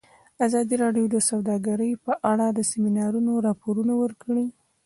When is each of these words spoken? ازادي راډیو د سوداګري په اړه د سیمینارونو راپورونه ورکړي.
ازادي 0.45 0.75
راډیو 0.83 1.05
د 1.11 1.17
سوداګري 1.29 1.91
په 2.05 2.13
اړه 2.31 2.45
د 2.51 2.59
سیمینارونو 2.71 3.31
راپورونه 3.47 3.93
ورکړي. 4.03 4.47